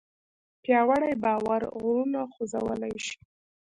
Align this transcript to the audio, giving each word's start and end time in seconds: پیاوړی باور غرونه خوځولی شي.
پیاوړی 0.63 1.13
باور 1.23 1.61
غرونه 1.79 2.21
خوځولی 2.33 2.93
شي. 3.05 3.17